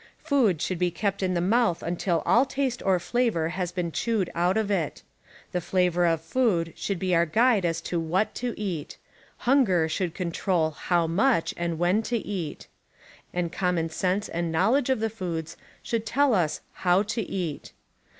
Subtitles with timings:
[0.23, 4.31] Food should be kept in the mouth until all taste or flavor has been chewed
[4.33, 5.03] out of it.
[5.51, 8.97] The flavor of food should be our guide as to ■ichat to eat;
[9.45, 12.67] hunger should c<mtrol June_,, much and when to eat;
[13.31, 17.21] and common sense and T Ictcncr knowledge of the foods should tell us hotv to
[17.21, 17.71] eat.